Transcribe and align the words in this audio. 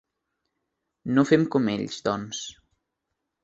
No 1.19 1.25
fem 1.33 1.47
com 1.57 1.71
ells, 1.77 2.03
doncs. 2.11 2.43